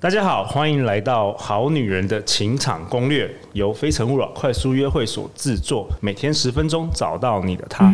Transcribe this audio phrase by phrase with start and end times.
[0.00, 7.92] 大家好，欢迎来到《好女人的情场攻略》，由非诚勿扰快速约会所制作，每天十分钟，找到你的他。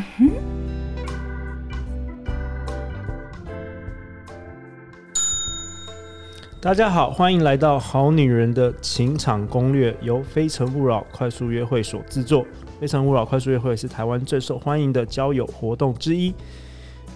[6.61, 12.45] 大家好，欢迎来到《好女人的情场攻略》，由非诚勿扰快速约会所制作。
[12.79, 16.35] 非诚勿扰快速约会是台湾最受欢迎的交友活动之一，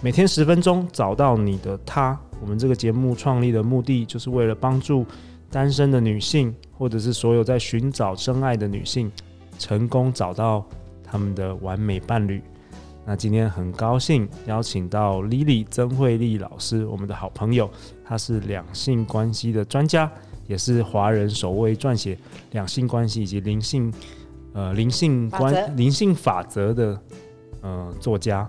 [0.01, 2.17] 每天十分钟，找到你的他。
[2.41, 5.05] 我们这个节目创立的目的，就是为了帮助
[5.51, 9.11] 单身的女性，或者是所有在寻找真爱的女性，
[9.57, 10.65] 成功找到
[11.03, 12.41] 他们的完美伴侣。
[13.05, 17.69] 那今天很高兴邀请到 Lily 曾慧丽老师，我们的好朋友，
[18.05, 20.09] 她是两性关系的专家，
[20.47, 22.17] 也是华人首位撰写
[22.51, 23.91] 两性关系以及灵性
[24.53, 27.01] 呃灵性关灵性法则的
[27.61, 28.47] 呃作家。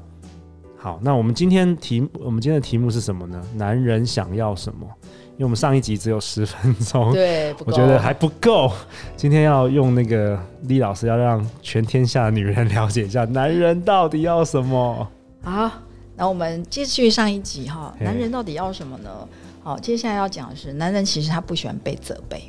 [0.83, 3.39] 好，那我们今天题，我们今天的题目是什么呢？
[3.55, 4.87] 男人想要什么？
[5.33, 8.73] 因为我们上一集只有十分钟， 对，我觉得还不够。
[9.15, 15.07] 今天要用那个李老师，要让全天下的女人了解一下男人到底要什么。
[15.43, 15.71] 好，
[16.17, 19.11] 那我们继续上一集哈，男人到底要什么呢？
[19.63, 22.43] 好，接下来要讲的是，男人其实他不喜欢被责备。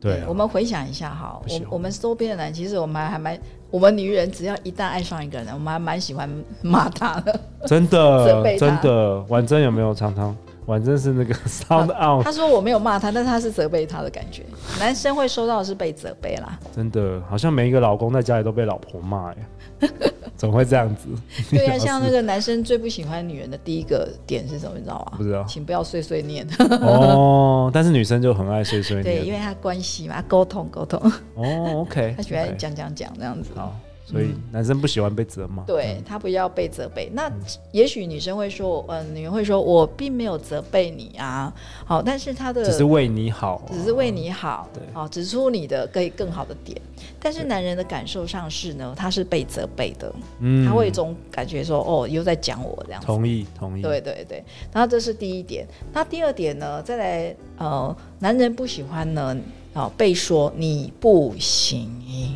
[0.00, 3.36] 对，我们回想一下哈，我我们周边的男，其实我们还蛮，
[3.70, 6.28] 我们女人只要一旦爱上一个人，我们还蛮喜欢
[6.62, 9.20] 骂他的，真的，真的。
[9.28, 10.34] 婉珍有没有常常？
[10.66, 14.44] 婉珍是那个 sound out，他说我没有骂他，但是他是责备他的感觉。
[14.78, 19.90] 男生会收到的是被责备啦，真的，好像每一个老公在家里都被老婆骂耶。
[20.38, 21.08] 怎么会这样子？
[21.50, 24.78] 对呀、啊，像那个男生最不喜欢女人的第一个点是什么？
[24.78, 25.18] 你知道吗？
[25.18, 26.46] 不知道，请不要碎碎念。
[26.80, 29.04] 哦， 但是女生就很爱碎碎念。
[29.04, 30.98] 对，因为她关系嘛，沟通沟通。
[31.34, 33.50] 哦，OK， 她喜欢讲讲讲这样子。
[33.54, 33.74] 好。
[34.10, 37.10] 所以男生不喜欢被责骂，对，他不要被责备。
[37.12, 37.30] 那
[37.72, 41.52] 也许女生会说，嗯、呃，女人会说，我并没有责备你啊，
[41.84, 46.80] 好，但是他的只是为你好，只是为你好，对，好，指出你的可以更好的点。
[47.20, 53.06] 但是男人的感受上是呢，他是被责备的，嗯，他会有一种感觉说，哦，又在讲我这样子。
[53.06, 53.82] 同意，同意。
[53.82, 55.66] 对对对，然后这是第一点。
[55.92, 56.82] 那第二点呢？
[56.82, 59.36] 再来，呃，男人不喜欢呢。
[59.78, 61.88] 好，被说你不行，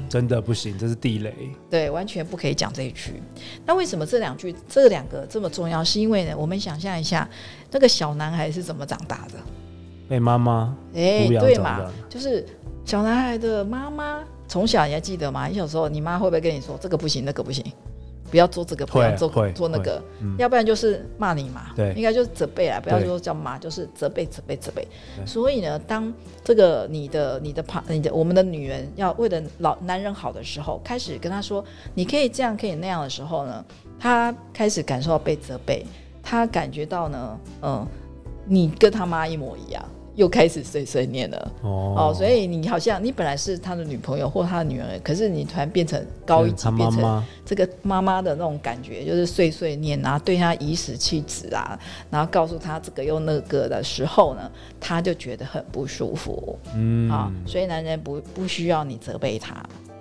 [0.09, 1.35] 真的不行，这是地雷。
[1.69, 3.21] 对，完全不可以讲这一句。
[3.67, 5.83] 那为什么这两句这两个这么重要？
[5.83, 7.29] 是因为呢，我们想象一下，
[7.73, 9.41] 那个小男孩是怎么长大的？
[10.09, 12.47] 被妈妈哎，对嘛，就是
[12.85, 15.49] 小男孩的妈妈从小你还记得吗？
[15.49, 17.65] 你小时候你妈会不会跟你说这个不行，那个不行？
[18.33, 21.67] 不要做这个，不要做做那个，嗯、要不然就是骂你嘛。
[21.77, 24.89] 对，应该就是责备啊，不要说叫骂，就是责备、责备、责备。
[25.27, 26.11] 所以呢，当
[26.43, 33.63] 这个你的、你的旁、你的我们的女人要为了老男人好的时候，开始跟他说你可以这样，可以那样的时候呢，
[34.01, 35.85] 他开始感受到被责备，
[36.23, 37.87] 他感觉到呢，嗯，
[38.47, 39.85] 你跟他妈一模一样。
[40.15, 41.53] 又开始碎碎念了。
[41.63, 51.79] 哦，哦，所以你好像你本来是他的女朋友或他的女儿，可是你突然变成高一级，变成这个妈妈的那种感觉，就是碎碎念然后，对他颐指气使啊，
[52.11, 57.11] 然后告诉他这个又那个的时候呢，他就觉得很不舒服，嗯。
[57.11, 59.55] 啊，所以男人不不需要你责备他，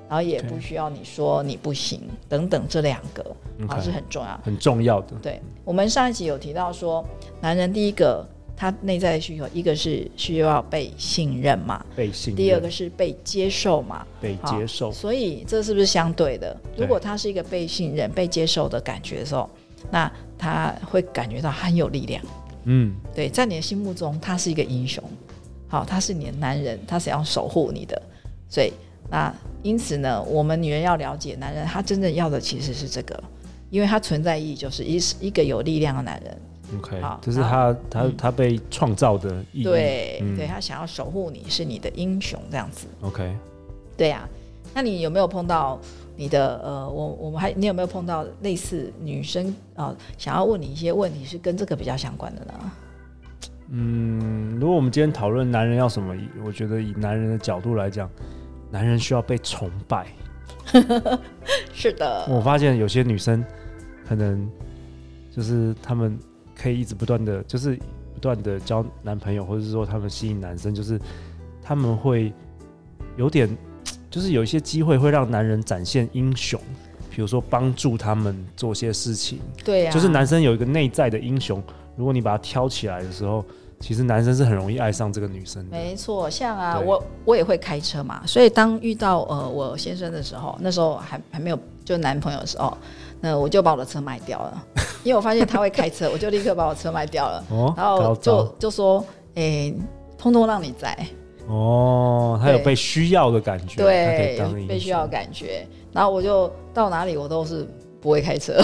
[0.09, 3.23] 然后也不需要你说你不行等等，这两个
[3.67, 5.15] 啊是很重要很重要的。
[5.21, 7.05] 对，我们上一集有提到说，
[7.39, 8.27] 男人第一个。
[8.61, 14.91] 他内在的需求，一个是需要被信任嘛，被信任；第二个是被接受嘛，被接受。
[14.91, 16.55] 所以这是不是相对的？
[16.77, 19.49] 如果他是一个被信任、被接受的感觉的时候，
[19.89, 22.23] 那他会感觉到很有力量。
[22.65, 25.03] 嗯，对，在你的心目中，他是一个英雄。
[25.67, 27.99] 好，他是你的男人，他是要守护你的。
[28.47, 28.71] 所以，
[29.09, 29.33] 那
[29.63, 33.23] 因此呢，我们女人要了解男人，他真正要的其实是这个，
[33.71, 36.37] 因为他存在意义就是一一个有力量的男人。
[36.77, 39.63] OK，这是他他他被创造的意义。
[39.63, 42.87] 对，嗯、对他想要守护你，是你的英雄这样子。
[43.01, 43.35] OK，
[43.97, 44.29] 对呀、啊。
[44.73, 45.77] 那你有没有碰到
[46.15, 52.53] 你的呃，我我们还你有没有碰到类似女生啊、呃，想要问你一些问题是跟这个比较相关的呢？
[53.69, 56.15] 嗯，如果我们今天讨论男人要什么，
[56.45, 58.09] 我觉得以男人的角度来讲，
[58.71, 60.07] 男人需要被崇拜。
[61.73, 62.25] 是的。
[62.29, 63.43] 我发现有些女生
[64.07, 64.49] 可能
[65.35, 66.17] 就是他们。
[66.61, 67.75] 可以一直不断的就是
[68.13, 70.99] 不断的交男朋友，或者是说他们吸引男生，就是
[71.63, 72.31] 他们会
[73.17, 73.49] 有点，
[74.11, 76.59] 就是有一些机会会让男人展现英雄，
[77.09, 79.39] 比如说帮助他们做些事情。
[79.63, 81.63] 对呀，就是男生有一个内在的英雄，
[81.95, 83.43] 如果你把他挑起来的时候，
[83.79, 85.71] 其实男生是很容易爱上这个女生的。
[85.71, 92.77] 没错，像啊，我我也会开车嘛，所以当遇到呃我先生的时候，那时候还还没有就男朋友的时候。
[93.21, 94.63] 那我就把我的车卖掉了，
[95.03, 97.45] 因为我发现他会开车，我就立刻把我车卖掉了。
[97.51, 99.75] 哦、然后就就说，诶、欸，
[100.17, 100.97] 通通让你载。
[101.47, 105.67] 哦，他有被需要的感觉，对，被需要的感觉。
[105.91, 107.67] 然后我就到哪里我都是
[107.99, 108.59] 不会开车。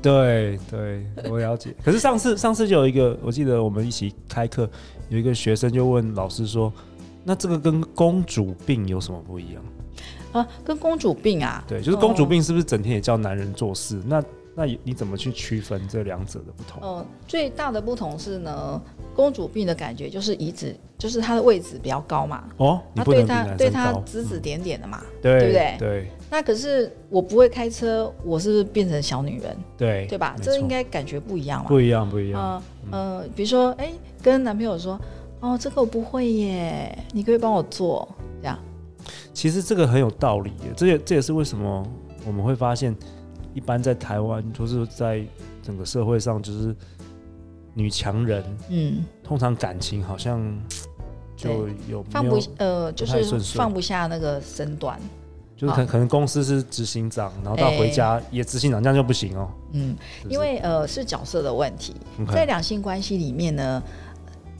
[0.00, 1.74] 对对，我了解。
[1.84, 4.68] 可是上次上次就有一个，我记得我们一起开课，
[5.08, 6.72] 有一个学生就问老师说
[7.24, 9.62] ：“那这个跟公主病有什么不一样？”
[10.32, 11.64] 啊，跟公主病啊？
[11.66, 13.96] 对，就是公主病是不是整天也叫男人做事？
[13.98, 16.80] 哦、那那你怎么去区分这两者的不同？
[16.82, 18.80] 嗯、呃，最大的不同是呢，
[19.14, 22.44] 公主病的感觉就是椅子，就是她的位置比较高嘛。
[22.56, 25.76] 哦，他对她对她指指点点的嘛，嗯、对，对不对？
[25.78, 26.10] 对。
[26.28, 29.56] 那可是我不会开车，我是不是变成小女人？
[29.78, 30.36] 对，对吧？
[30.42, 31.68] 这应该感觉不一样嘛。
[31.68, 32.40] 不一样，不一样。
[32.40, 33.92] 呃呃，比如说，哎，
[34.22, 35.00] 跟男朋友说，
[35.40, 38.06] 哦，这个我不会耶，你可以帮我做。
[39.32, 41.86] 其实这个很有道理耶，这也这也是为什么
[42.26, 42.94] 我们会发现，
[43.54, 45.24] 一般在台湾，就是在
[45.62, 46.74] 整个社会上，就是
[47.74, 50.40] 女强人，嗯，通常感情好像
[51.36, 55.00] 就有放不呃，就是放不下那个身段。
[55.56, 59.50] 就是可可能公司是执行长，然后到回家也执行长，这样就不行哦。
[59.72, 59.94] 嗯，
[60.26, 61.94] 因为呃是角色的问题，
[62.32, 63.82] 在两性关系里面呢，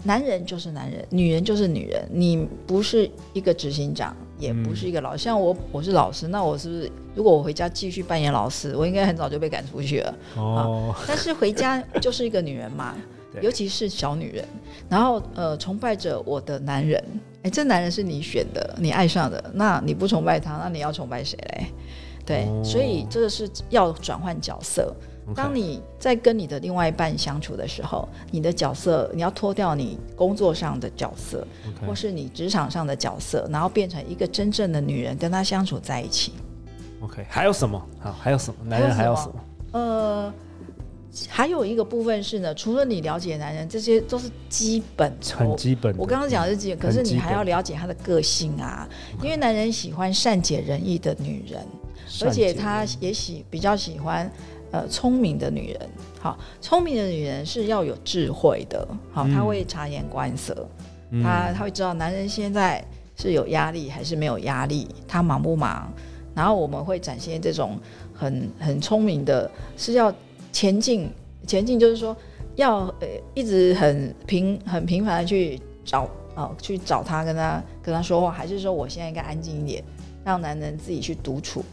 [0.04, 2.06] 男人就是男人，女人就是女人。
[2.12, 5.22] 你不是一个执行长，也不是一个老师。
[5.22, 10.14] 像我，我是老师，那我是不是如果我回家继续扮演老师，我应该很早就被赶出去了。
[10.36, 12.96] 哦，但是回家就是一个女人嘛，
[13.40, 14.44] 尤其是小女人，
[14.88, 17.02] 然后呃崇拜着我的男人。
[17.42, 21.66] 哎，这男人是你选的，你爱上的，那你不崇拜他，那你要崇拜谁嘞？
[22.26, 24.94] 对，哦、所以这个是要转换角色。
[25.34, 31.46] 当你在跟你的另外一半相处的时候，你的角色你要脱掉你工作上的角色.
[31.86, 36.32] 或是你职场上的角色，然后变成一个真正的女人，跟他相处在一起。
[37.00, 37.80] OK，还有什么？
[37.98, 38.56] 好，还有什么？
[38.64, 39.34] 男人还有什么？
[39.72, 40.32] 呃。
[41.28, 45.92] 还有一个部分是呢，除了你了解男人，这些都是基本，很基本。
[45.98, 48.88] 我刚刚讲的是基本，可是你还要了解他的个性啊，
[49.20, 51.66] 因为男人喜欢善解人意的女人，
[52.22, 54.30] 而且他也喜比较喜欢
[54.70, 55.90] 呃聪明的女人。
[56.20, 60.68] 好，聪明的女人是要有智慧的，好，她会察言观色，
[61.22, 62.84] 她她会知道男人现在
[63.16, 65.92] 是有压力还是没有压力，他忙不忙，
[66.34, 67.78] 然后我们会展现这种
[68.12, 70.12] 很很聪明的，是要。
[70.52, 71.08] 前进，
[71.46, 72.14] 前进就是说
[72.56, 79.84] 要呃一直很频很频繁的去找哦，去找他，跟他跟他说话，还是说我现在应该安静一点，
[80.24, 81.64] 让男人自己去独处，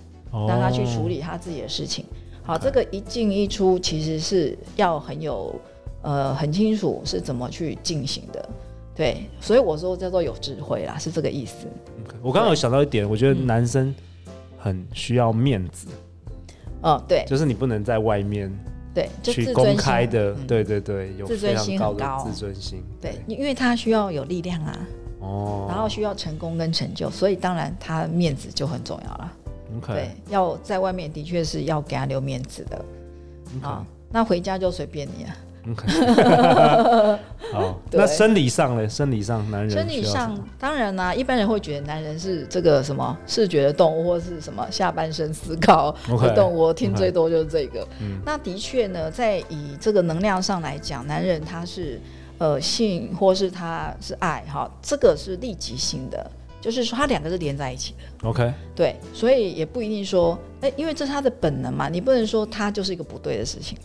[0.47, 2.05] 让他去处理他自己的事情。
[2.47, 5.53] 好，哦，这个一进一出其实是要很有
[6.01, 8.49] 呃很清楚是怎么去进行的，
[8.95, 11.67] 对，所以我说叫做有智慧啦，是这个意思。
[12.21, 13.93] 我刚刚有想到一点，我觉得男生
[14.57, 15.89] 很需要面子。
[16.81, 18.49] 哦，对，就是你不能在外面
[18.93, 24.87] 对去公开的，对对对，有自尊心很高，自尊心，对，因为他需要有力量啊，
[25.19, 29.33] 哦，然后需要成功跟成就，所以当然他面子就很重要了。
[29.77, 32.85] OK，对，要在外面的确是要给他留面子的，
[33.61, 35.35] 啊，那回家就随便你啊。
[37.51, 38.87] 好，那生理上呢？
[38.87, 46.57] 生理上，男人生理上当然啦、啊，一般人会觉得男人是这个什么视觉的动物，或是什么下半身思考的动物。
[46.57, 47.81] 我听最多就是这个。
[47.81, 48.21] Okay.
[48.25, 51.99] 那的确呢，在以这个能量上来讲，男人他是
[52.37, 56.31] 呃性，或是他是爱，哈，这个是立即性的，
[56.69, 58.27] 就是说他两个是连在一起的。
[58.27, 63.77] OK，对，所以也不一定说，哎，因为这是他的本能嘛，你不能说他就是一个不对的事情。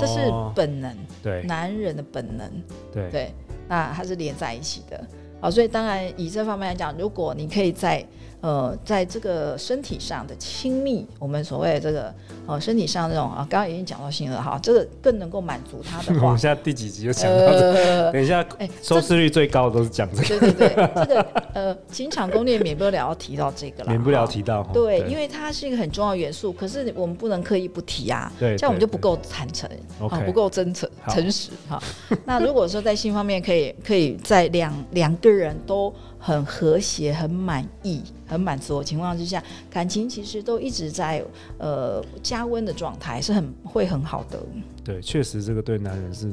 [0.00, 0.18] 这是
[0.52, 2.50] 本能，对男人的本能，
[2.92, 3.34] 对对，
[3.68, 5.06] 那它是连在一起的，
[5.40, 8.04] 好，所以当然以这方面来讲，如果你可以在。
[8.44, 12.14] 呃，在这个身体上的亲密，我们所谓的这个
[12.46, 16.20] 呃身体上这种啊，刚刚已经讲到性了哈，这个更能够满足他的话。
[16.28, 17.72] 我们现在第几集就讲到这个？
[17.72, 20.28] 呃、等一下，哎，收视率最高的都是讲这个。
[20.28, 20.68] 对对对，
[21.06, 24.62] 这个呃，情场攻略免不了要提到这个了，免不了提到。
[24.74, 29.66] 对，对因为它是一个很重要元素，可是我们不能刻意不提啊，对，这样我们就不够坦诚，
[30.10, 31.82] 啊，不够真诚、诚实哈。
[32.26, 35.90] 那如果说在性方面可以，可以在两两个人都。
[36.26, 41.22] 很和谐、很满意、很满足的情况之下，感情其实都一直在
[41.58, 44.40] 呃加温的状态，是很会很好的。
[44.82, 46.32] 对，确实这个对男人是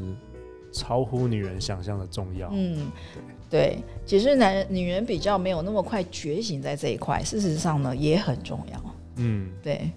[0.72, 2.50] 超乎女人想象的重要。
[2.54, 2.90] 嗯，
[3.50, 8.96] 对，对，其实男人、女人比较没有那么快觉醒在这一块，事实上呢也很重要。
[9.18, 9.92] 嗯，对。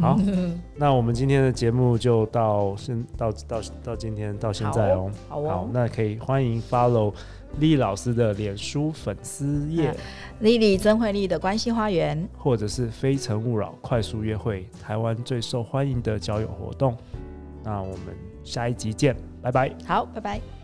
[0.00, 0.18] 好，
[0.76, 5.10] 那我们今天的节目就到现到到到今天到现在哦。
[5.28, 7.12] 好，哦、好，那可以欢迎 follow。
[7.60, 9.92] 丽老师的脸书粉丝页，
[10.40, 16.94] 丽丽曾慧丽的关系花园，或者是非诚勿扰快速约会，台湾最受欢迎的交友活动。
[17.64, 18.14] 那我们
[18.44, 19.74] 下一集见，拜拜。
[19.86, 20.57] 好，拜拜。